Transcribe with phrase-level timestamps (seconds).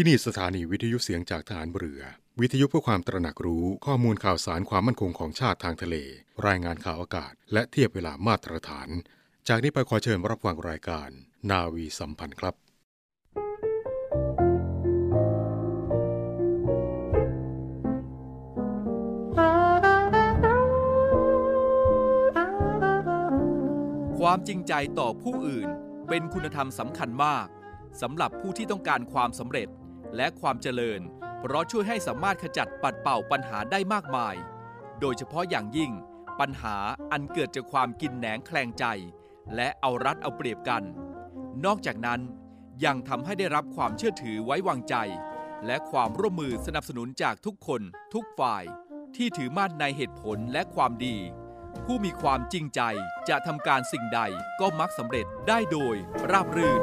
[0.00, 2.02] ที่นี่สถานีวิทยุเสียงจากฐานเรือ
[2.40, 5.96] วิทยุเพื่อความตระหนักรู้ข้อมูลข่าวสารความมั่นคงของชาติทางทะเล
[6.46, 8.88] รายงานข่าวอากาศ และเทียบเวลามาตรฐาน
[9.48, 11.08] จากนี้ไปขอเชิญรับฟังรายการ
[11.50, 12.54] นาวีสัมพันธ์ครับ
[24.18, 25.68] ความจริงใจต่อผู้อื่น
[26.08, 27.46] เป็นคุณธรรมสำคัญมาก
[28.02, 29.68] สำหรับผู้ที่ต้องการความสำเร็จ
[30.16, 31.00] และความเจริญ
[31.40, 34.34] เพราะช่วยให้สามารถขจัดปัดเป่าปัญหาได้มากมาย
[35.00, 35.92] โดยเฉพาะอย่างยิ่ง
[36.40, 36.76] ปัญหา
[37.12, 38.84] อันเกิดจากความกินแหนงแคลงใจ
[39.54, 40.82] และเอารัดเอาเปรียบกัน
[41.64, 42.20] นอกจากนั้น
[42.84, 44.94] ยังทำให้ได้รับความเชื่อถือไว้วางใจ
[45.66, 47.82] และความร่วมมือสนับสนุนจากทุกคน
[48.14, 48.64] ทุกฝ่าย
[49.16, 51.16] ที่ถือมั่นในเหตุผลและความดี
[51.84, 52.80] ผู้มีความจริงใจ
[53.28, 54.20] จะทำการสิ่งใด
[54.60, 55.94] ก็มักสำเร็จได้โดย
[56.30, 56.82] ราบรื่น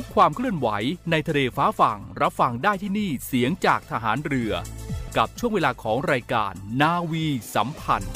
[0.00, 0.68] ทุกความเคลื่อนไหว
[1.10, 4.52] ในทะเลฟ้าฝั่งรับฟังได้ที่นี่เสียงจากทหารเรือ
[5.16, 8.14] กับช่วงเวลาของรายการนาวีสัมพันธ์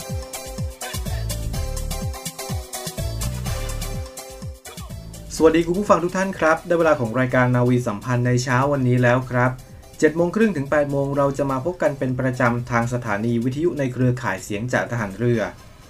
[5.36, 9.50] สวัสดีคุณผู้ฟังทุกท่านครับ ได้เวลาของรายการนาวีสัมพันธ์ในเช้าวันนี้แล้วครับ
[9.82, 15.42] 7โมงครึ่งถึง8โมงเราจะมาพบกันเป็นประจำทางสถานีวิทยุในเครือข่ายเสียงจากทหารเรือ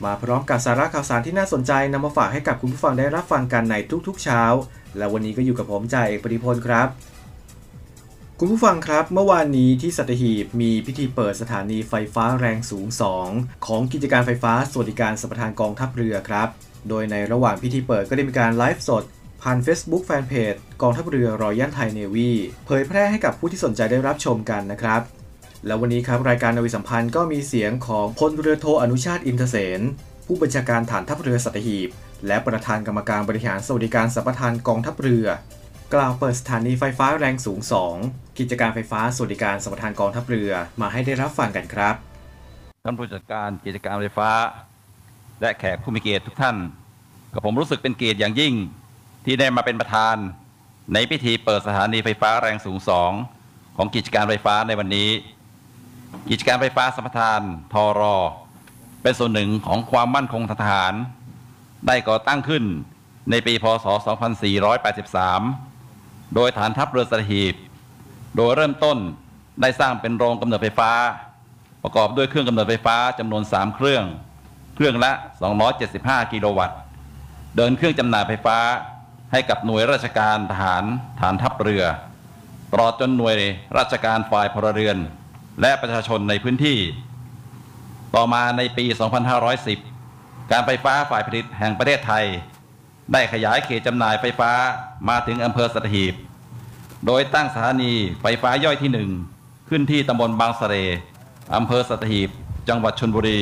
[0.04, 3.74] มาพร้อมกับสาระข่าวสารที่น่าสนใจนำมาฝากให้กับคุณผู้ฟังได้รับฟังกันใน
[4.06, 4.42] ทุกๆเช้า
[4.96, 6.88] และวันนี้ก็อยู่กับผมจ่าเอกปฏิพลครับ
[8.38, 12.86] คุณผู้ฟังครับ เมื่อวานนี้ที่สัตหีบมีพิธีเปิดสถานีไฟฟ้าแรงสูง
[13.26, 16.48] 2 ของกิจการไฟฟ้าสวัสดิการสัมปทานกองทัพเรือครับ
[16.88, 19.04] โดยในระหว่างพิธีเปิดก็ได้มีการไลฟ์สด
[19.42, 22.30] ผ่าน Facebook Fanpage กองทัพเรือรอยัลไทยเนวี
[22.66, 25.02] เผยแพร่ให้กับผู้ที่สนใจได้รับชมกันนะครับ
[25.66, 29.80] แล้ววันนี้ครับรายการนาวีสัมพันธ์ก็มีเสียงของพลเรือโทอนุชาติอินทเสน
[30.26, 31.88] ผู้บัญชาการฐานทัพเรือสัตหีบ
[32.26, 35.26] และประธานกรรมการบริหารสวัสดิการสัมปทานกองทัพเรือ
[35.94, 37.58] กล่าวเปิดสถานีไฟฟ้าแรงสูง
[37.98, 40.50] 2 กิจการไฟฟ้าสวัสดิการสัมปทานกองทัพเรือ
[40.80, 41.94] มาให้ได้รับฟังกันครับ
[42.84, 44.30] ท่านผู้จัดการกิจการไฟฟ้า
[45.40, 46.56] และแขกผู้มีเกียรติทุกท่าน
[47.32, 48.54] กับผมรู้สึกเป็นเกียรติอย่างยิ่ง
[49.24, 50.16] ที่ได้มาเป็นประธาน
[50.92, 53.12] ในพิธีเปิดสถานีไฟฟ้าแรงสูงสอง
[53.76, 55.08] ของกิจการไฟฟ้าในวันนี้
[56.28, 57.40] กิจการไฟฟ้าสัมปทาน
[57.72, 58.16] ทอรอ
[59.02, 60.94] เป็นส่วนหนึ่งของความมั่นคงทางทหาร
[61.86, 62.64] ได้ก่อตั้งขึ้น
[63.30, 63.86] ในปีพศ
[64.70, 67.54] 2483 โดยฐานทัพเรือสหีบ
[68.36, 68.98] โดยเริ่มต้น
[69.60, 70.90] ได้สร้างเป็นโรงกำเนิดไฟฟ้า
[71.82, 74.04] ประกอบด้วยเครื่องกำเนิดไฟฟ้าจำนวน 3 เครื่อง
[74.74, 75.12] เครื่องละ
[75.72, 76.78] 275 กิโลวัตต์
[77.56, 78.58] เดินเครื่องจำหน่ายไฟฟ้า
[79.32, 80.84] ให้กับหน่วยราชการทหาร
[81.20, 81.84] ฐานทัพเรือ
[82.72, 83.36] ตลอดจนหน่วย
[83.78, 84.96] ราชการฝ่ายพลเรือน
[85.60, 86.78] และประชาชนในพื้นที่
[88.14, 88.84] ต่อมาในปี
[89.68, 92.24] 2510 การไฟฟ้าฝ่ายผลิตแห่งประเทศไทย
[93.12, 94.50] ได้ขยายเขตจำหน่ายไฟฟ้า
[95.08, 96.14] มาถึงอำเภอสัตหีบ
[97.06, 99.10] โดยตั้งสถานีไฟฟ้าย่อยที่หนึ่ง
[99.68, 100.74] ขึ้นที่ตำบลบางสะเร
[101.56, 102.30] อำเภอสัตหีบ
[102.68, 103.40] จังหวัดชนบุรี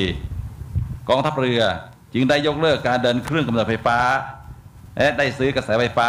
[1.08, 1.62] กองทัพเรือ
[2.14, 3.98] จึงได้ยกเลิกการเดินเครื่องกำเนิดไฟฟ้า
[4.98, 6.08] และได้ซื้อกระแสไฟฟ้า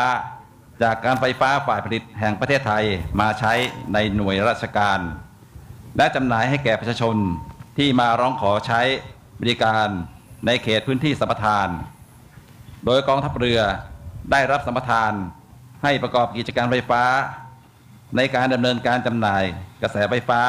[0.84, 2.84] จากการไฟฟ้าฝ่ายผลิตแห่งประเทศไทย
[3.20, 3.54] มาใช้
[3.94, 5.00] ในหน่วยราชการ
[6.00, 7.16] และจำหน่ายให้แก่ประชาชน
[7.78, 8.82] ที่มาร้องขอใช้
[9.42, 9.88] บริการ
[10.46, 11.68] ในเขตพื้นที่สัมปทาน
[12.86, 13.62] โดยกองทัพเรือ
[14.32, 15.12] ได้รับสัมปทาน
[15.84, 17.04] ให้ประกอบกิจการไฟฟ้า
[18.16, 19.44] ในการดำเนินการจำหน่าย
[19.82, 20.42] กระแสไฟฟ้า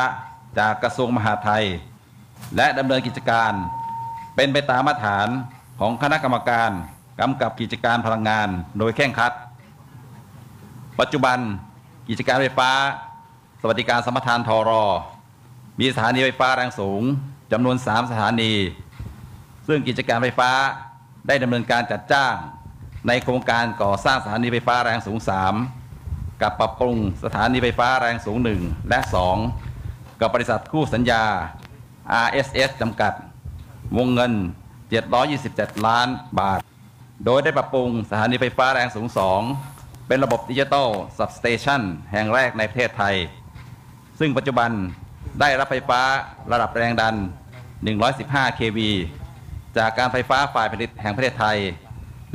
[0.59, 1.65] จากกระทรวงมหาดไทย
[2.56, 3.53] และดำเนินกิจการ
[4.37, 5.28] เป็นไปตามมาตรฐาน
[5.81, 6.71] ของคณะกรรมการ
[7.21, 9.33] กำกับกิจการพลังงานโดยแข่งขัด
[11.00, 11.39] ปัจจุบัน
[12.09, 12.71] กิจการไฟฟ้า
[13.60, 14.84] สวัสดิการสัมปทานทอรอ
[15.80, 17.03] มีสถานีไฟฟ้าแรงสูง
[17.53, 18.53] จำนวน 3 สถานี
[19.68, 20.50] ซึ่งกิจการไฟฟ้า
[21.27, 22.34] ได้ดำเนินการจัดจ้าง
[23.09, 25.18] ในโครงการก่อสร้างสถานีไฟฟ้าแรงสูง
[25.80, 28.98] 3 กับปรับปรุงสถานีไฟฟ้าแรงสูง 1 และ
[29.59, 31.22] 2 กับบริษัทคู่สัญญา
[32.26, 33.12] RSS จำกัด
[33.97, 34.33] วงเงิน
[35.09, 36.60] 727 ล้านบาท
[37.24, 39.06] โดยได้ปรับปรุงสถานีไฟฟ้าแรงสูง
[39.56, 40.88] 2 เป็นระบบดิจิตอล
[41.18, 41.80] สับสเตชัน
[42.12, 43.15] แห่งแรกในประเทศไทย
[44.18, 44.72] ซึ่งปัจจุบัน
[45.41, 46.01] ได้รับไฟฟ้า
[46.53, 47.15] ระดับแรงดัน
[47.87, 48.78] 115 kV
[49.77, 51.59] จากการไฟฟ้าฝ่ายผลิตแห่งประเทศไทย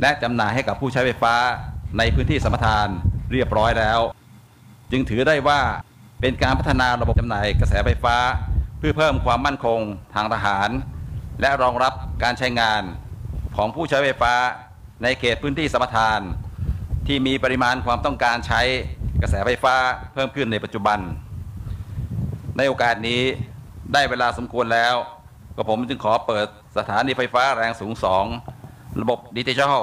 [0.00, 1.34] และจำหน่ายให้กับผู้ใช้ไฟฟ้า
[1.98, 2.88] ในพื้นที่สมปทาน
[3.32, 4.00] เรียบร้อยแล้ว
[4.90, 5.60] จึงถือได้ว่า
[6.20, 8.16] เป็นการพัฒนาระบบจำหน่ายกระแสไฟฟ้า
[8.78, 9.80] เพื่อเพิ่มความมั่นคง
[10.14, 10.70] ทางทหาร
[11.40, 11.92] และรองรับ
[12.22, 12.82] การใช้งาน
[13.56, 14.34] ของผู้ใช้ไฟฟ้า
[15.02, 16.20] ในเขตพื้นที่สมปทาน
[17.06, 18.62] ที่มีปริมาณความต้องการใช้
[19.22, 19.74] กระแสไฟฟ้า
[20.12, 20.98] เพิ่มขึ้นในปัจจุบัน
[22.56, 23.22] ในโอกาสนี้
[23.92, 24.94] ได้เวลาสมควรแล้ว
[25.56, 28.24] ก็ผมจึงขอเปิดสถานีไฟฟ้าแรงสูงสอง
[29.00, 29.78] ระบบดิจิทัล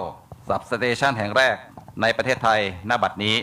[0.48, 1.56] สับสเตชันแห่งแรก
[2.02, 2.60] ในประเทศไทย
[2.90, 3.36] ณบัดนี้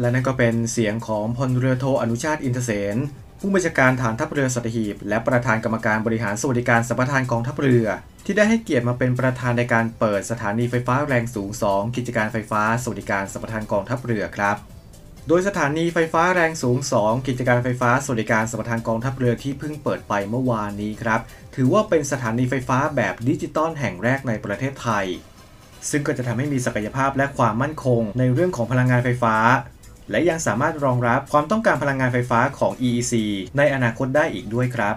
[0.00, 2.96] และนั่นก็เป็นเสียงของพลเรือโทอนุชาติอินทเสน
[3.40, 7.86] ผู้บัญชาการฐานทัพเรือสัตหีบ และประธานกรรมการบริหารสวัสดิการสัมปทานกองทัพเรือ
[8.24, 14.73] ที่ได้ให้เกียรติมาเป็นประธานในการเปิดสถานีไฟฟ้าแรงสูง 2 กิจการไฟฟ้าสวัสดิการสัมปทานกองทัพเรือครับ
[15.28, 21.20] โดยสถานีไฟฟ้าแรงสูง 2 กิจการไฟฟ้าสวัสดิการสัมปทานกองทัพเรือที่เพิ่งเปิดไปเมื่อวานนี้ครับ
[21.54, 25.06] ถือว่าเป็นสถานีไฟฟ้าแบบดิจิตอลแห่งแรกในประเทศไทย
[25.90, 29.36] ซึ่งก็จะทำให้มีศักยภาพและความมั่นคงในเรื่องของพลังงานไฟฟ้า
[30.10, 33.12] และยังสามารถรองรับความต้องการพลังงานไฟฟ้าของ EEC
[33.56, 34.96] ในอนาคตได้อีกด้วยครับ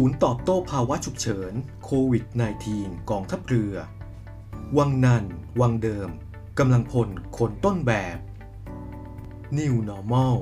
[0.00, 1.52] ศูนย์ตอบโต้ภาวะฉุกเฉิน
[1.84, 2.24] โควิด
[2.66, 3.74] -19 กองทัพเรือ
[4.78, 5.24] วังนัน
[5.60, 6.08] วังเดิม
[6.58, 7.08] กำลังพล
[7.38, 8.18] คนต้นแบบ
[9.58, 10.36] New Normal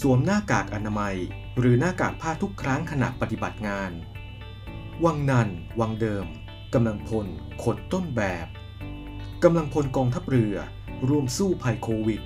[0.00, 1.16] สวมหน้ากากอนามัย
[1.58, 3.92] หรือหน้ากากผ้าทุกครั้งขณะปฏิบัติงาน
[5.04, 5.48] วังนัน
[5.80, 6.26] วังเดิม
[6.74, 7.26] กำลังพล
[7.64, 8.46] คนต้นแบบ
[9.44, 10.56] กำลังพลกองทัพเรือ
[11.08, 12.22] ร่วมสู้ภัยโควิด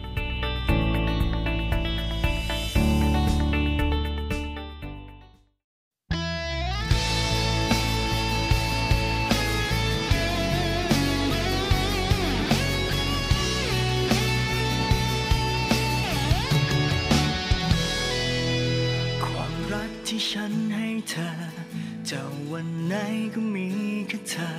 [22.58, 22.94] วันไหน
[23.34, 23.68] ก็มี
[24.08, 24.52] แค่เธอ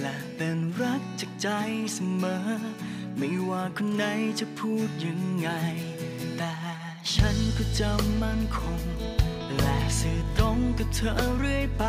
[0.00, 1.48] และเป็นรักจากใจ
[1.94, 2.38] เสมอ
[3.16, 4.04] ไม่ว่าคนไหน
[4.40, 5.48] จะพูดยังไง
[6.38, 6.54] แต่
[7.14, 7.90] ฉันก็จะ
[8.22, 8.82] มั่นคง
[9.56, 11.84] และสื่อตรงกับเธอเรื่อยไป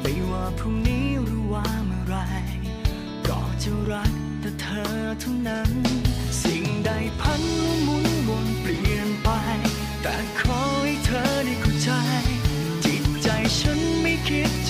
[0.00, 2.16] ไม่ว่าพรุ่งนี้หรือว่าเมื่อไร
[3.28, 5.70] ก็จะรักแต่เธอเท่านั้น
[6.42, 6.90] สิ่งใด
[7.20, 7.42] พัน
[7.84, 9.28] หมุนวนเปลี่ยนไป
[10.02, 10.79] แต่ขอ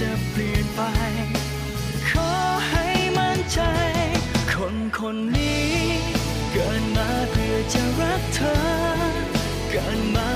[0.01, 0.81] จะเปลี่ยนไป
[2.09, 2.31] ขอ
[2.69, 2.87] ให้
[3.19, 3.61] มั่นใจ
[4.53, 5.73] คนคนนี้
[6.53, 8.57] เกิดมาเพื่อจะรักเธอ
[9.71, 10.29] เกิดมา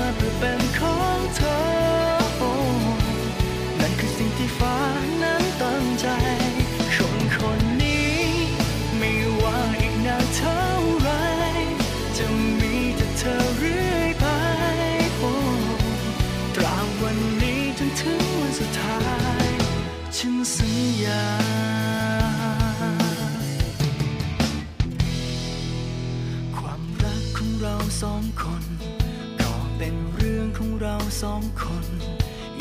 [31.21, 31.85] สองคน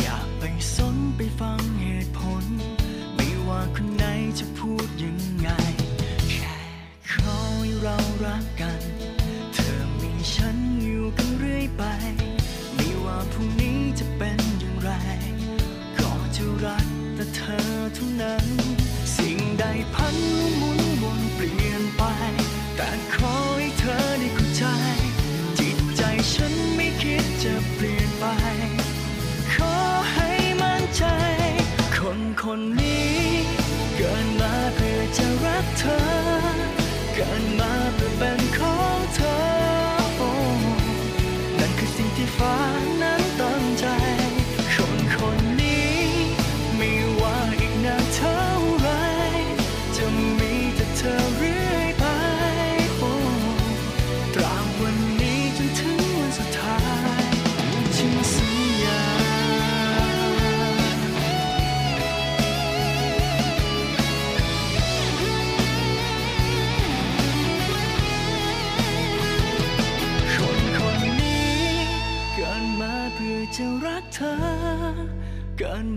[0.01, 0.43] อยากไป
[0.75, 2.45] สนไปฟังเหตุผล
[3.15, 4.05] ไม่ว่าคนไหน
[4.39, 5.49] จะพูดยังไง
[6.31, 6.57] แค่
[7.11, 8.83] ขอใเรารักกัน
[9.55, 11.83] เธอมีฉันอยู่กันเรื่อยไป
[12.75, 14.91] ไม่ว่าพรุ่งนี้จะเป็นอย่างไร
[15.99, 18.47] ก็จะรักแต่เธอเท่านั้น
[19.17, 20.44] สิ่งใดพัน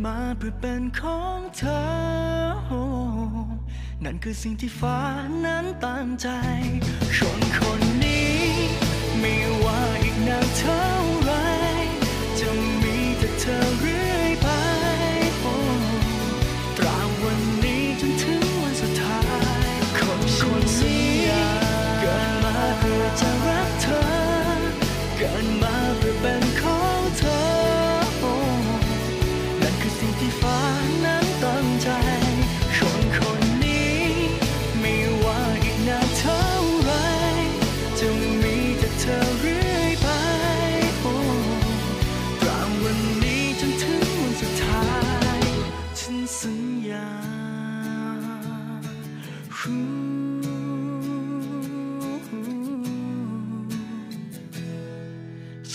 [0.06, 1.84] มาเพื่อเป็นของเธอ
[4.04, 5.00] นั่นคือสิ่งที่ฟ้า
[5.46, 6.28] นั้นตั้งใจ
[7.16, 8.38] คนคนนี้
[9.20, 10.84] ไม่ว่าอีกนานเท่า
[11.24, 11.32] ไร
[12.40, 12.50] จะ
[12.82, 13.97] มีแต่เธอ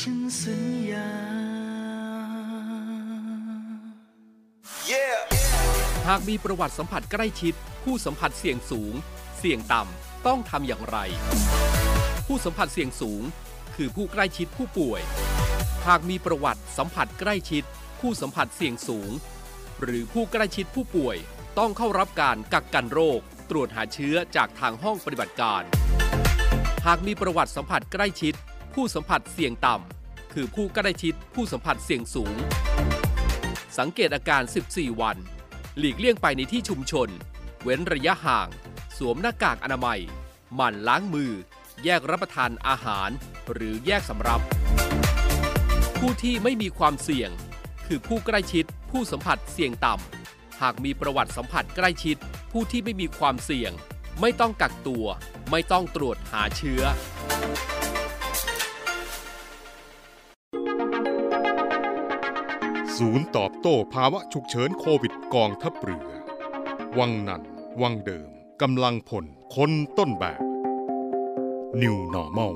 [0.02, 1.08] ฉันสัญญา
[6.08, 7.54] หากมีประวัติสัมผัสใกล้ชิด
[7.84, 8.94] ผู้สัมผัสเสี่ยงสูง
[9.38, 10.98] เสี่ยงต่ำต้องทำอย่างไร
[12.26, 13.22] ผู้สัมผัสเสี่ยงสูง
[13.76, 15.00] คือผู้ใกล้ชิดผู้ป่วย
[15.86, 17.64] หากมีประวัติสัมผัสใกล้ชิด
[18.00, 19.10] ผู้สัมผัสเสี่ยงสูง
[19.82, 21.16] หรือผู้ใกล้ชิดผู้ป่วย
[21.58, 25.62] ต้องเข้ารับการกักกันโรค ตรวจหาเชื้อจากทางห้องปฏิบัติการ
[26.86, 28.34] หากมีประวัติสัมผัสใกล้ชิด
[28.74, 32.36] ผู้สัมผัสเสี่ยงต่ำ คือผู้ใกล้ชิดผู้สัมผัสเสี่ยงสูง
[33.78, 35.16] สังเกตอาการ 14 วัน
[35.78, 37.08] หลีกเลี่ยงไปในที่ชุมชน
[37.62, 38.48] เว้นระยะห่าง
[38.96, 40.00] สวมหน้ากากอนามัย
[40.54, 41.32] หมั่นล้างมือ
[41.84, 43.10] แยกรับประทานอาหาร
[43.52, 44.40] หรือแยกสำรับ
[45.98, 47.30] ผู้ที่ไม่มีความเสี่ยง
[47.86, 52.16] คือผู้ใกล้ชิดผู้สัมผัสเสี่ยงต่ำ หากมีประวัติสัมผัสใกล้ชิด
[52.52, 53.72] ผู้ที่ไม่มีความเสี่ยง
[54.20, 55.06] ไม่ต้องกักตัว
[55.50, 56.82] ไม่ต้องตรวจหาเชื้อ
[63.06, 66.08] ศูนย์ตอบโต้ภาวะฉุกเฉินโควิดกองทัพเรือ
[66.98, 67.42] วังนัน
[67.82, 68.30] วังเดิม
[68.62, 69.24] กำลังพล
[69.56, 70.40] คนต้นแบบ
[71.82, 72.54] New Normal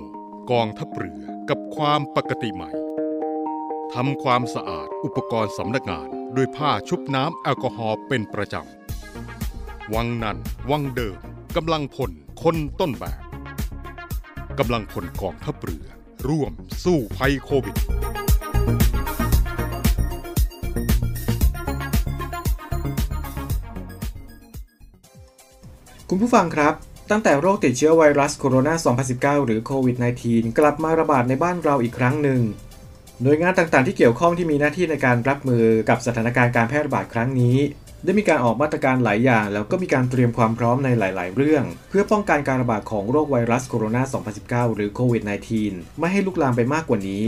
[0.50, 2.70] กองทัพเรือกับความปกติใหม่
[3.94, 10.38] ทำความสะอาดอุปกรณ์สำนักงานด้วยผ้าชุบน้ำแอลกอฮอล์เป็นประจำ วังนัน
[10.70, 11.18] วังเดิม
[11.56, 12.10] กำลังพล
[12.42, 13.20] คนต้นแบบ
[14.58, 15.86] กำลังพลกองทัพเรือ
[16.28, 16.52] ร่วม
[16.84, 17.76] สู้ภัยโควิด
[26.10, 26.74] คุณผู้ฟังครับ
[27.10, 29.96] ตั้งแต่โรคติดเชื้อไวรัสโคโรนา 2019 หรือโควิด
[30.26, 32.40] -19 กลับมาระบาดในบ้านเราอีกครั้งหนึ่ง
[33.22, 37.56] หน่วยงานต่างๆที่เกี่ยวข้องที่มีหน้าที่ในการรับมือกับสถานการณ์การแพร่ระบาดครั้งนี้
[38.04, 45.22] ได้มีการออกมาตรการหลายอย่าง แล้วก็มีการเตรียมความพร้อมในหลาย ๆ เรื่อง เพื่อป้องกันการระบาดของโรคไวรัสโคโรนา 2019 หรือโควิด
[45.60, 47.24] -19 ไม่ให้ลุกลามไปมากกว่านี้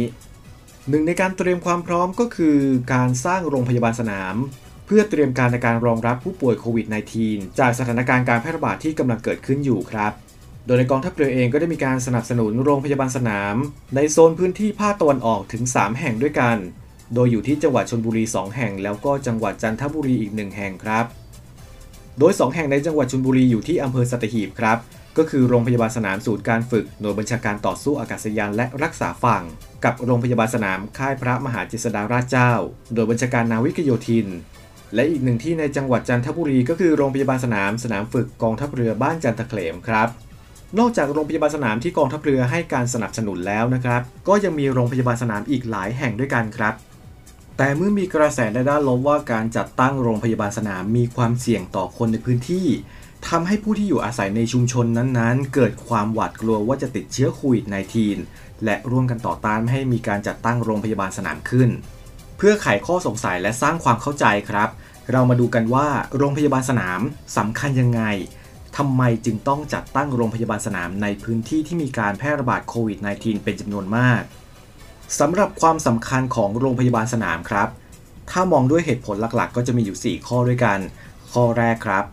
[0.88, 2.58] หนึ่งในการเตรียมความพร้อมก็คือ
[2.94, 4.36] การสร้างโรงพยาบาลสนาม
[4.90, 6.86] เพื่อเตรียมการในการรองรับผู้ป่วยโควิด
[7.22, 10.12] -19 จากสถานการณ์การแพร่ระบาดที่กำลังเกิดขึ้นอยู่ครับ
[10.66, 13.56] โดยในกองทัพเรือเองก็ได้มีการสนับสนุนโรงพยาบาลสนาม
[13.94, 16.56] ในโซนพื้นที่ภาคตะวันออกถึง 3 แห่งด้วยกัน
[17.14, 21.04] โดยอยู่ที่จังหวัดชลบุรี 2 แห่ง แล้วก็จังหวัดจันทบุรีอีก 1 แห่งครับ
[22.18, 24.78] โดย 2 แห่งในจังหวัดชลบุรีอยู่ที่อำเภอสัตหีบครับ
[25.18, 29.42] ก็คือโรงพยาบาลสนามศูนย์การฝึกหน่วยบัญชาการต่อสู้อากาศยานและรักษาฝั่ง
[29.84, 32.52] กับโรงพยาบาลสนามค่ายพระมหาเจษฎาราชเจ้า
[32.94, 34.28] โดยบัญชาการนาวิกโยธิน
[34.94, 40.08] และอีกหนึ่งที่ในจังหวัดจันทบุรีก็คือโรงพยาบาลสนามสนามฝึกกองทัพเรือบ้านจันทเขลมครับ
[40.78, 46.74] นอกจากโรงพยาบาลสนามที่กองทัพเรือให้การสนับสนุนแล้วนะครับ ก็ยังมีโรงพยาบาลสนามอีกหลายแห่งด้วยกันครับ
[47.56, 52.66] แต่เมื่อมีกระแสในด้านลบว่าการจัดตั้งโรงพยาบาลสนามมีความเสี่ยงต่อคนในพื้นที่
[53.28, 57.64] ทำให้ผู้ที่อยู่อาศัยในชุมชนนั้นๆ เกิดความหวาดกลัวว่าจะติดเชื้อโควิด
[58.14, 61.70] -19 และร่วมกันต่อต้านไม่ให้มีการจัดตั้งโรงพยาบาลสนามขึ้น
[62.38, 64.68] เพื่อไขข้อสงสัยและสร้างความเข้าใจครับ
[65.12, 67.00] เรามาดูกันว่าโรงพยาบาลสนาม
[67.36, 68.02] สำคัญยังไง
[68.76, 74.22] ทำไมจึงต้องจัดตั้งโรงพยาบาลสนามในพื้นที่ที่มีการแพร่ระบาดโควิด -19 เป็นจำนวนมาก
[75.18, 77.68] สำหรับความสำคัญของโรงพยาบาลสนามครับ
[78.30, 80.78] ถ้ามองด้วยเหตุผลหลักๆ ก็จะมีอยู่ 4 ข้อด้วยกัน
[81.32, 82.04] ข้อแรกครับ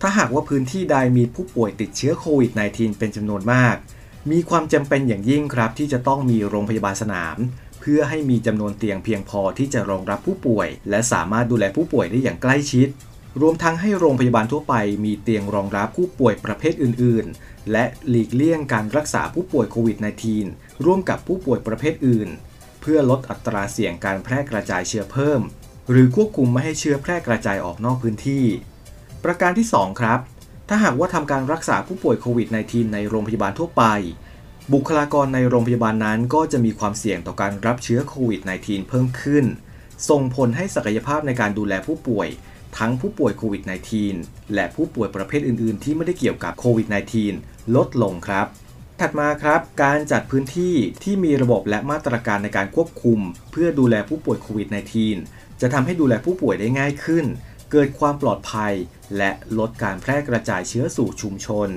[0.00, 3.76] ถ้าหากว่าพื้นที่ใดมีผู้ป่วยติดเชื้อโควิด -19 เป็นจำนวนมาก
[4.30, 7.36] มีความจำเป็นอย่างยิ่งครับที่จะต้องมีโรงพยาบาลสนาม
[7.80, 12.88] เพื่อให้มีจำนวนเตียงเพียงพอที่จะรองรับผู้ป่วย และสามารถดูแลผู้ป่วยได้อย่างใกล้ชิด
[13.40, 19.96] รวมทั้งให้โรงพยาบาลทั่วไปมีเตียงรองรับผู้ป่วยประเภทอื่น ๆ และหลีกเลี่ยงการรักษาผู้ป่วยโควิด
[20.40, 22.28] -19 ร่วมกับผู้ป่วยประเภทอื่น
[22.80, 25.40] เพื่อลดอัตราเสี่ยงการแพร่กระจายเชื้อเพิ่ม
[25.90, 28.44] หรือควบคุมไม่ให้เชื้อแพร่กระจายออกนอกพื้นที่
[29.24, 30.20] ประการที่ 2 ครับ
[30.68, 33.84] ถ้าหากว่าทำการรักษาผู้ป่วยโควิด -19 ในโรงพยาบาลทั่วไป
[34.74, 39.44] บุคลากรในโรงพยาบาลนั้นก็จะมีความเสี่ยงต่อการรับเชื้อโควิด -19 เพิ่มขึ้น
[40.08, 42.28] ส่งผลให้ศักยภาพในการดูแลผู้ป่วย
[42.78, 43.62] ทั้งผู้ป่วยโควิด
[44.08, 46.86] -19 และผู้ป่วยประเภทอื่น ๆ ที่ไม่ได้เกี่ยวกับโควิด
[47.30, 48.46] -19 ลดลงครับ
[49.00, 54.68] ถัดมาครับ การจัดพื้นที่ที่มีระบบและมาตรการในการควบคุม เพื่อดูแลผู้ป่วยโควิด
[55.14, 57.24] -19 จะทำให้ดูแลผู้ป่วยได้ง่ายขึ้น
[57.70, 58.72] เกิดความปลอดภัย
[59.16, 61.70] และลดการแพร่กระจายเชื้อสู่ชุมชน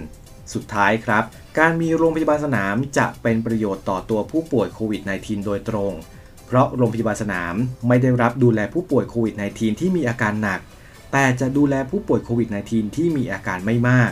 [0.56, 1.24] สุดท้ายครับ
[1.60, 5.94] การมีโรงพยาบาลสนามจะเป็นประโยชน์ต่อตัวผู้ป่วยโควิด -19 โดยตรง
[6.46, 7.56] เพราะโรงพยาบาลสนาม
[7.88, 10.60] ไม่ได้รับดูแลผู้ป่วยโควิด -19 ที่มีอาการหนัก
[11.12, 14.12] แต่จะดูแลผู้ป่วยโควิด -19 ที่มีอาการไม่มาก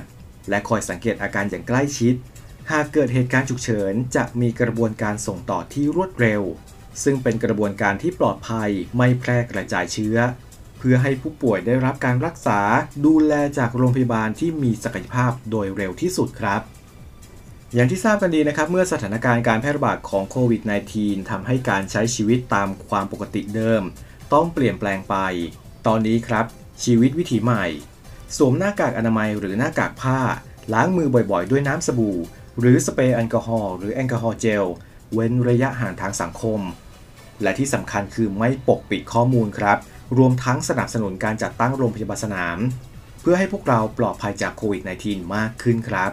[0.49, 2.13] และคอยสังเกตอาการอย่างใกล้ชิด
[2.71, 6.41] หากเกิดเหตุการณ์ฉุกเฉิน จะมีกระบวนการส่งต่อที่รวดเร็ว
[7.03, 10.17] ซึ่งเป็นกระบวนการที่ปลอดภัยไม่แพร่กระจายเชื้อ
[10.83, 12.59] เพื่อให้ผู้ป่วยได้รับการรักษา
[13.05, 16.61] ดูแลจากโรงพยาบาลที่มีศักยภาพโดยเร็วที่สุดครับ
[17.73, 20.61] อย่างที่ทราบกันดีนะครับ เมื่อสถานการณ์การแพร่ระบาดของโควิด
[20.95, 23.81] -19 ทำให้การใช้ชีวิตตามความปกติเดิม
[24.33, 25.15] ต้องเปลี่ยนแปลงไป
[25.87, 26.45] ตอนนี้ครับ
[26.83, 27.65] ชีวิตวิถีใหม่
[28.37, 30.19] สวมหน้ากากอนามัยหรือหน้ากากผ้า
[30.73, 32.17] ล้างมือบ่อยๆ ด้วยน้ำสบู่
[32.59, 34.65] หรือสเปรย์แอลกอฮอล์หรือแอลกอฮอล์เจล
[35.13, 36.59] เว้นระยะห่างทางสังคม
[37.41, 39.77] และที่สำคัญคือไม่ปกปิดข้อมูลครับ
[40.17, 42.57] รวมทั้งสนับสนุนการจัดตั้งโรงพยาบาลสนาม
[43.21, 46.11] เพื่อให้พวกเราปลอดภัยจากโควิด -19 มากขึ้นครับ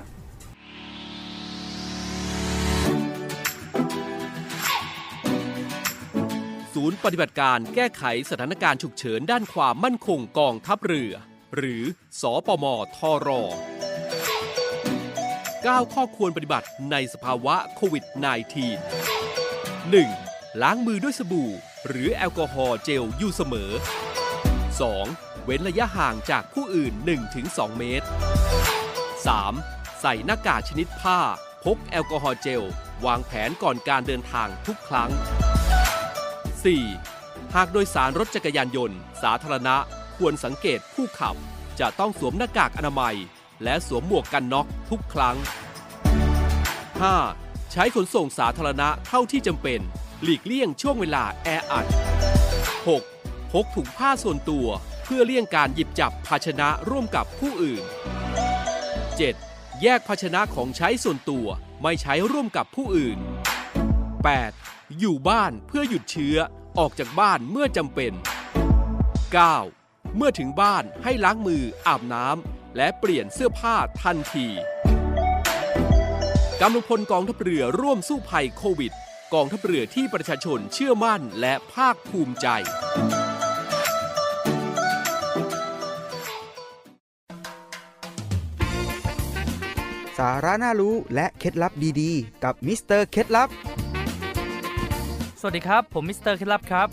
[6.75, 11.13] ศูนย์ปฏิบัติการแก้ไขสถานการณ์ฉุกเฉินด้านความมั่นคงกองทัพเรือ
[11.57, 11.83] หรือ
[12.21, 12.65] สอปม
[12.97, 13.29] ทร
[15.69, 18.17] 9ข้อควรปฏิบัติในสภาวะโควิด -19
[19.65, 20.63] 1.
[20.63, 21.51] ล้างมือด้วยสบู่
[21.89, 23.71] หรือแอลกอฮอล์เจลอยู่เสมอ
[24.79, 25.45] 2.
[25.45, 26.93] เว้นระยะห่างจากผู้อื่น
[27.37, 28.07] 1-2 เมตร
[29.43, 30.01] 3.
[30.01, 31.19] ใส่หน้ากากชนิดผ้า
[31.65, 32.63] พกแอลกอฮอล์เจล
[33.07, 35.11] วางแผนก่อนการเดินทางทุกครั้ง
[36.73, 37.55] 4.
[37.55, 39.77] หากโดยสารรถจักรยานยนต์ สาธารณะ
[40.17, 41.37] ควรสังเกตผู้ขับ
[41.81, 43.17] จะต้องสวมหน้ากากอนามัย
[43.65, 45.37] และสวมหมวกกันน็อกทุกครั้ง
[46.95, 47.73] 5.
[47.73, 49.81] ใช้ขนส่งสาธารณะเท่าที่จำเป็น
[50.25, 51.87] หลีกเลี่ยงช่วงเวลาแออัด
[52.89, 53.53] 6.
[53.53, 54.67] พกถุงผ้าส่วนตัว
[55.05, 57.83] เพื่อเลี่ยงการหยิบจับภาชนะร่วมกับผู้อื่น
[59.03, 59.83] 7.
[59.83, 61.47] แยกภาชนะของใช้ส่วนตัว
[61.83, 63.19] ไม่ใช้ร่วมกับผู้อื่น
[64.29, 64.99] 8.
[64.99, 66.37] อยู่บ้านเพื่อหยุดเชื้อ
[66.79, 68.13] ออกจากบ้านเมื่อจำเป็น
[69.35, 70.17] 9.
[70.17, 74.47] เมื่อถึงบ้านให้ล้างมืออาบน้ำและเปลี่ยนเสื้อผ้าทันที
[76.61, 78.95] กำลังพลกองทัพเรือร่วมสู้ภัยโควิด
[79.35, 82.47] กองทัพเรือที่ประชาชนเชื่อมั่นและภาคภูมิใจ
[90.19, 93.49] สาระน่ารู้และเคล็ดลับดีๆ กับมิสเตอร์เคล็ดลับ
[95.41, 96.89] สวัสดีครับ ผมมิสเตอร์เคล็ดลับครับ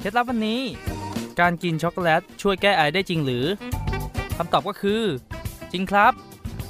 [0.00, 0.60] เคล็ดลับวันนี้
[1.40, 3.46] การกินช็อกโกแลตช่วยแก้ไอได้จริงหรือ
[4.36, 5.02] คำตอบก็คือ
[5.72, 6.12] จริงครับ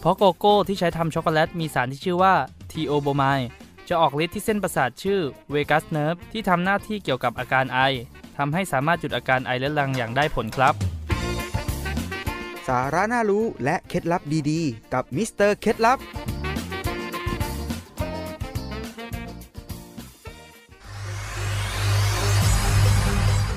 [0.01, 2.35] เพราะโกโก้ที่ใช้ทำช็อกโกแลตมีสารที่ชื่อว่า
[2.72, 3.24] theobromine
[3.90, 7.81] จะออกฤทธิ์ที่เส้นประสาทชื่อ vagus nerve ที่ทำหน้าที่เกี่ยวกับอาการไอ
[8.38, 10.74] ทำให้สามารถหยุดอาการไอเรื้อรังอย่างได้ผลครับ
[12.68, 15.98] สาระน่ารู้และเคล็ดลับดีๆ กับมิสเตอร์เคล็ดลับ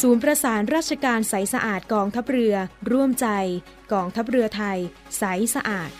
[0.00, 2.54] ศูนย์ประสานราชการใสสะอาดกองทัพเรือ
[2.92, 3.26] ร่วมใจ
[3.92, 4.78] กองทัพเรือไทย
[5.18, 5.90] ใสสะอาด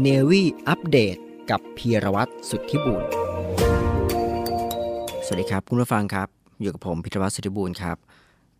[0.00, 1.16] เนวี่อัปเดต
[1.50, 3.04] กับพีรวัตรสุทธิบุญ
[5.24, 6.28] สวัสดีครับ คุณผู้ฟังครับ
[6.60, 7.96] อยู่กับผมพิรวัตรสุทธิบุญครับ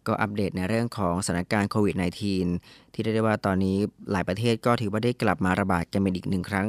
[0.07, 1.95] ก็อัปเดตในเรื่องของสถานการณ์โควิด
[2.41, 3.77] -19 ที่ได้ได้ว่าตอนนี้
[4.11, 6.69] หลายประเทศก็ถือว่าได้กลับมาระบาดกันเป็นอีกหนึ่งครั้ง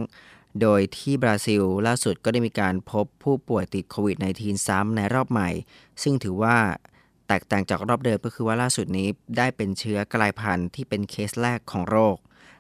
[0.62, 5.50] โดยที่บราซิลล่าสุดก็ได้มีการพบผู้ป่วยติดโควิด -19 ซ้ำในรอบใหม่
[6.04, 6.58] ซึ่งถือว่า
[7.28, 12.17] แตกต่างจากรอบเดิมก็คือว่าล่าสุดนี้ได้เป็นเชื้อกลายพันธุ์ที่เป็นเคสแรกของโรค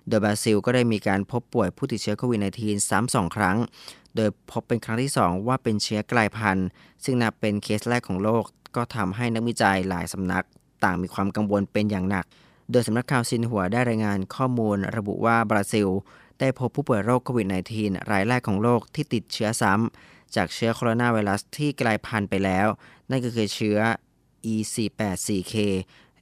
[0.07, 3.57] โดยบราซิลก็ได้มีการพบป่วยผู้ติดเชื้อโควิด -19 ซ้ำสองครั้ง
[4.15, 6.67] โดยพบเป็นครั้งที่ 2 ว่าเป็นเชื้อกลายพันธุ์
[7.03, 8.43] ซึ่งนับเป็นเคสแรกของโลก
[8.75, 10.45] ก็ทำให้นักวิจัยหลายสำนัก
[10.83, 12.25] ต่างมีความกังวลเป็นอย่างหนัก
[12.71, 15.87] โดยสำนักข่าวซินหัวได้รายงานข้อมูลระบุว่าบราซิล
[16.39, 17.47] ได้พบผู้ป่วยโรคโควิด
[17.79, 22.67] -19 รายแรกของโลกที่ติดเชื้อซ้ำ จากเชื้อโคโรนาไวรัสที่กลายพันธุ์ไปแล้ว
[23.09, 23.79] นั่นก็คือเชื้อ
[24.53, 25.55] E484K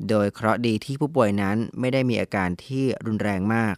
[0.09, 3.75] โดยเคราะห์ดีที่ผู้ป่วยนั้นไม่ได้มีอาการที่รุนแรงมาก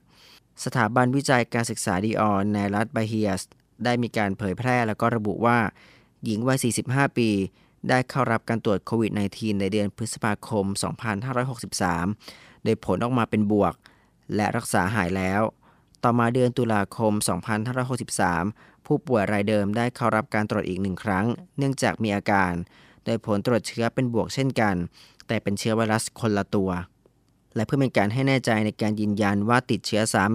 [0.63, 3.41] สถาบันวิจัยการศึกษาดีออนในรัฐบาเฮียส
[3.83, 5.59] ได้มีการเผยแพร่แล้วก็ระบุว่า
[6.25, 7.29] หญิงวัย 45 ปี
[7.89, 10.65] ได้เข้ารับการตรวจโควิด -19 ในเดือนพฤษภาคม
[11.85, 13.73] 2563 โดยผลออกมาเป็นบวก
[14.35, 15.41] และรักษาหายแล้ว
[16.03, 17.13] ต่อมาเดือนตุลาคม
[17.99, 21.25] 2563 ผู้ป่วยรายเดิมได้เข้ารับการตรวจอีกหนึ่งครั้ง
[21.57, 22.53] เนื่องจากมีอาการ
[23.05, 24.75] โดยผลตรวจเชื้อเป็นบวกเช่นกัน
[25.27, 26.71] แต่เป็นเชื้อไวรัสคนละตัว
[27.55, 30.25] และเพื่อเป็นการให้แน่ใจในการยืนยันว่าติดเชื้อซ้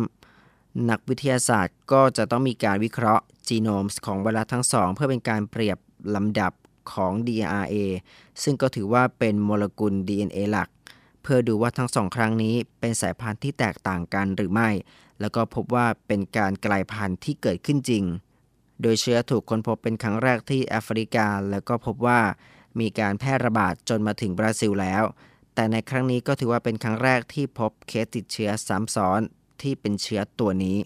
[0.41, 5.79] ำนักวิทยาศาสตร์ก็จะต้องมีการวิเคราะห์จีโนมของไวรัสทั้งสอง เพื่อเป็นการเปรียบ
[6.15, 6.53] ลำดับ
[6.93, 7.75] ของ DNA
[8.43, 10.69] ซึ่งก็ถือว่าเป็นโมเลกุล DNA หลัก
[11.23, 14.71] เพื่อดูว่าทั้งสองครั้งนี้เป็นสายพันธุ์ที่แตกต่างกันหรือไม่
[15.21, 18.05] แล้วก็พบว่าเป็นการกลายพันธุ์ที่เกิดขึ้นจริง
[18.83, 22.21] โดยเชื้อถูกค้นพบเป็นครั้งแรกที่แอฟริกา แล้วก็พบว่า
[22.81, 25.03] มีการแพร่ระบาดจนมาถึงบราซิลแล้ว
[25.55, 29.21] แต่ในครั้งนี้ก็ถือว่าเป็นครั้งแรกที่พบเคสติดเชื้อซ้ำซ้อน
[29.63, 30.79] ที่เป็นเชื้อตัวนี้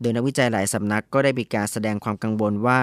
[0.00, 2.80] โดยนักวิจัยหลายสำนักก็ได้มีการแสดงความกังวลว่า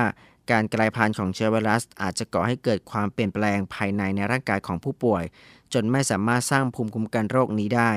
[0.51, 5.23] การกลายพันธุ์ของเชื้อไวรัส อาจจะก่อให้เกิดความเปลี่ยนแปลงภายในในร่างกายของผู้ป่วย
[5.73, 7.91] จนไม่สามารถสร้างภูมิคุ้มกันโรคนี้ได้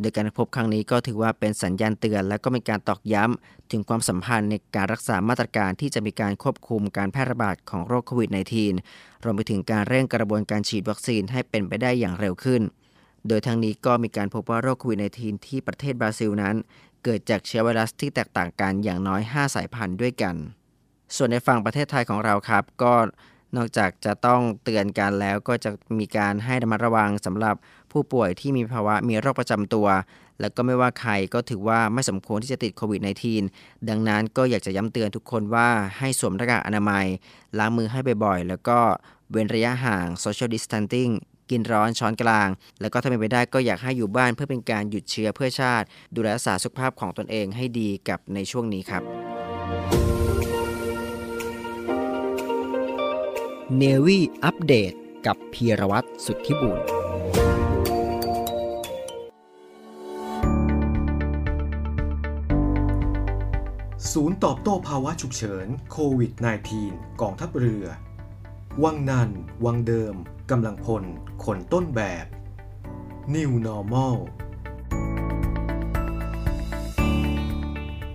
[0.00, 8.30] โดยการพบครั้งนี้ก็ถือว่าเป็นสัญญาณเตือน และก็เป็นการตอกย้ำถึงความสัมพันธ์ในการรักษามาตรการที่จะมีการควบคุมการแพร่ระบาดของโรคโควิด
[8.76, 12.62] -19 รวมไปถึงการเร่งกระบวนการฉีดวัคซีนให้เป็นไปได้อย่างเร็วขึ้น
[13.28, 16.56] โดยทั้งนี้ก็มีการพบว่าโรคโควิด -19 ที่ประเทศบราซิลนั้น
[17.04, 20.36] เกิดจากเชื้อไวรัสที่แตกต่างกันอย่างน้อย 5 สายพันธุ์ด้วยกัน
[21.16, 22.94] ส่วนในฝั่งประเทศไทยของเราครับ ก็
[23.56, 27.54] นอกจากจะต้องเตือนกันแล้วก็จะมีการให้ระมัดระวังสำหรับ
[27.92, 29.88] ผู้ป่วยที่มีภาวะมีโรคประจำตัว
[30.40, 33.00] แล้วก็ไม่ว่าใครก็ถือว่าไม่สมควรที่จะติดโควิด
[33.44, 37.06] -19 ดังนั้นก็อยากจะย้ำเตือนทุกคนว่าให้สวมหน้ากากอนามัย
[37.58, 38.78] ล้างมือให้บ่อยๆ แล้วก็
[39.30, 41.12] เว้นระยะห่าง social distancing
[41.50, 42.48] กินร้อนช้อนกลาง
[42.80, 50.11] แล้วก็ถ้าเป็นไปได้ก็อยากให้อยู่บ้านเพื่อเป็นการหยุดเชื้อเพื่อชาติ ดูแลรักษาสุขภาพของตนเองให้ดีกับในช่วงนี้ครับ
[53.78, 54.92] เนวี่อัปเดต
[55.26, 56.80] กับพีรวัตรสุทธิบุญ
[64.12, 66.32] ศูนย์ตอบโต้ภาวะฉุกเฉินโควิด
[66.76, 67.84] -19 กองทัพเรือ
[68.82, 69.30] วังนัน
[69.64, 70.14] วังเดิม
[70.50, 71.04] กำลังพล
[71.44, 72.26] คนต้นแบบ
[73.34, 74.16] New Normal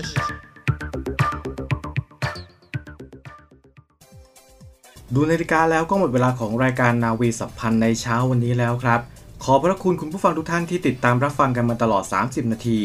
[5.14, 9.00] ดูนาฬิกาแล้วก็หมดเวลาของรายการนาวีสัมพันธ์ในเช้าวันนี้แล้วครับ
[9.48, 12.80] ขอพระคุณคุณผู้ฟังทุกท่านที่ติดตามรับฟังกันมาตลอด 30 นาที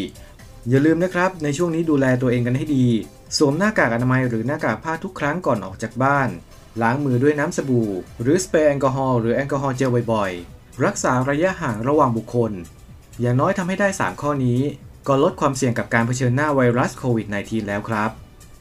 [0.70, 2.86] อย่าลืมนะครับ ในช่วงนี้ดูแลตัวเองกันให้ดี
[3.38, 6.30] สวมหน้ากากอนามัยหรือหน้ากากผ้าทุกครั้งก่อนออกจากบ้าน
[6.82, 7.90] ล้างมือด้วยน้ำสบู่
[8.22, 12.52] หรือสเปรย์แอลกอฮอล์หรือแอลกอฮอล์เจลบ่อยๆ รักษาระยะห่างระหว่างบุคคล
[13.22, 14.60] อย่างน้อยทำให้ได้ 3 ข้อนี้
[15.08, 18.12] ก็ลดความเสี่ยงกับการเผชิญหน้าไวรัสโควิด -19 แล้วครับ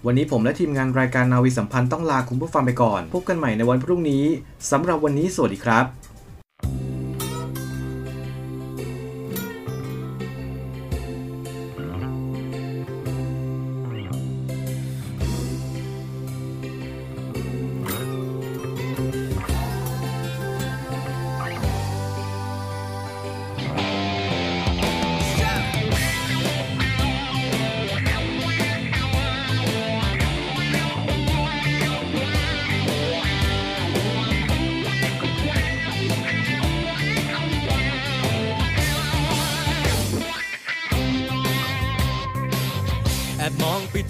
[0.06, 4.24] วันนี้ผมและทีมงานรายการนาวีสัมพันธ์ต้องลาคุณผู้ฟังไปก่อน พบกันใหม่ในวันพรุ่งนี้
[4.70, 5.86] สำหรับวันนี้สวัสดีครับ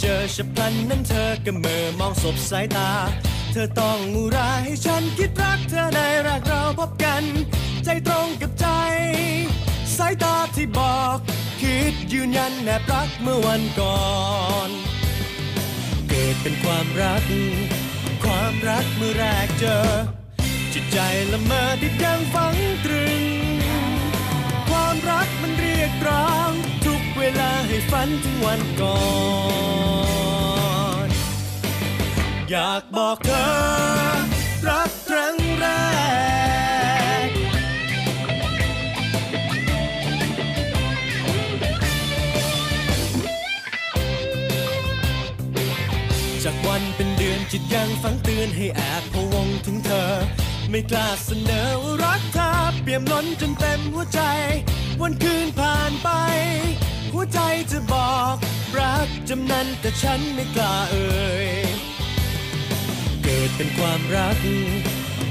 [0.01, 2.91] เจอฉับพลันนั้นเธอก็เมื่อมองสบสายตา
[3.53, 7.23] เธอต้องอุราให้ฉันคิดรักเธอในรักเราพบกัน
[7.85, 8.67] ใจตรงกับใจ
[9.97, 11.17] สายตาที่บอก
[11.61, 14.01] คิดยืนยันแนบรักเมื่อวันก่อ
[14.69, 14.71] น
[16.09, 17.25] เกิดเป็นความรัก
[18.25, 19.79] ความรักเมื่อแรกเจอ
[20.73, 20.99] จิตใจ
[21.33, 23.23] ละเมอติดยังฝังตรึง
[24.69, 26.53] ความรักมันเรียกร้อง
[27.41, 29.01] ลาให้ฝันถึงวันก่อ
[31.07, 31.09] น
[32.51, 33.47] อยากบอกเธอ
[34.69, 35.67] รักครั้งแร
[37.27, 37.29] ก
[46.45, 50.13] จากวันเป็นเดือนจิตยังฝังเตือนให้แอบพะวงถึงเธอ
[50.71, 52.51] ไม่กล้าเสนอว่ารักเธอ
[52.83, 54.21] เปี่ยมล้นจนเต็มหัวใจ
[55.01, 56.09] วันคืนผ่านไป
[57.13, 57.41] หัวใจ
[57.73, 58.37] จะบอก
[58.79, 61.49] รักจำนั้นแต่ฉันไม่กล้าเอ่ย
[63.23, 64.39] เกิดเป็นความรัก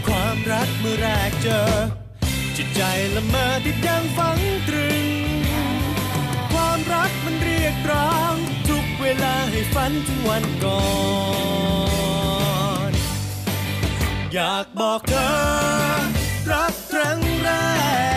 [0.07, 1.61] ความรักเมื่อแรกเจอ
[2.57, 2.81] จิตใจ
[3.15, 5.05] ละเมอติดยังฝังตรึง
[6.53, 8.35] ความรักมันเรียกร้อง
[8.69, 10.83] ทุกเวลาให้ฝันถึงวันก่อ
[12.89, 12.91] น
[14.33, 15.29] อยากบอกเธอ
[16.51, 17.49] รักครั้งแร
[18.13, 18.16] ก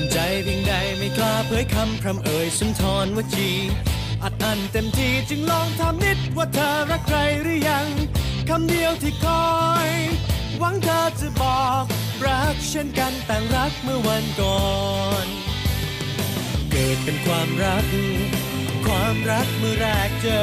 [0.00, 3.50] วนใจเพียงใดไม่กล้าเผยคำพร่ำเอ่ยสุนทรวจี
[4.22, 7.88] อัดอั้นเต็มที่จึงลองทำนิดว่าเธอรักใครหรือยัง
[8.48, 9.48] คำเดียวที่คอ
[9.88, 9.90] ย
[10.58, 11.84] หวังเธอจะบอก
[12.26, 14.62] รักเช่นกันต่างรักเมื่อวันก่อ
[15.24, 15.26] น
[16.70, 17.86] เกิดเป็นความรัก
[18.86, 20.42] ความรักเมื่อแรกเจอ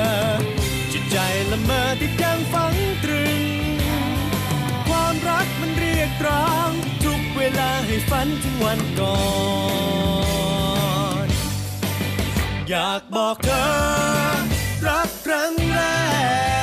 [0.92, 1.18] จิตใจ
[1.52, 3.42] ละเมอติดยังฝังตรึง
[4.90, 6.72] ความรักมันเรียกร้อง
[7.38, 9.20] เวลาให้ฝันถึงวันก่อ
[11.26, 11.28] น
[12.70, 13.66] อยากบอกเธอ
[14.88, 15.80] รักครั้งแร
[16.56, 16.57] ก